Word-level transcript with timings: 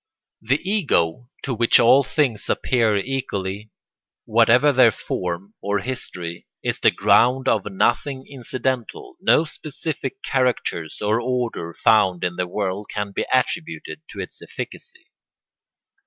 The 0.41 0.67
Ego 0.67 1.29
to 1.43 1.53
which 1.53 1.79
all 1.79 2.03
things 2.03 2.49
appear 2.49 2.97
equally, 2.97 3.69
whatever 4.25 4.73
their 4.73 4.89
form 4.89 5.53
or 5.61 5.77
history, 5.81 6.47
is 6.63 6.79
the 6.79 6.89
ground 6.89 7.47
of 7.47 7.71
nothing 7.71 8.25
incidental: 8.27 9.15
no 9.21 9.45
specific 9.45 10.23
characters 10.23 11.03
or 11.03 11.21
order 11.21 11.75
found 11.75 12.23
in 12.23 12.35
the 12.35 12.47
world 12.47 12.87
can 12.89 13.11
be 13.11 13.27
attributed 13.31 14.01
to 14.09 14.19
its 14.19 14.41
efficacy. 14.41 15.11